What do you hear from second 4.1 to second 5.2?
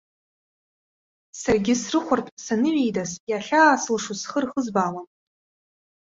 схы рхызбаауам.